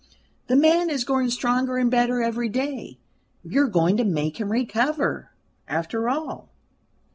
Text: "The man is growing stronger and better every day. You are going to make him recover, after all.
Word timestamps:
"The 0.47 0.55
man 0.55 0.89
is 0.89 1.03
growing 1.03 1.29
stronger 1.29 1.77
and 1.77 1.91
better 1.91 2.23
every 2.23 2.49
day. 2.49 2.97
You 3.43 3.61
are 3.61 3.67
going 3.67 3.97
to 3.97 4.03
make 4.03 4.37
him 4.39 4.51
recover, 4.51 5.29
after 5.67 6.09
all. 6.09 6.49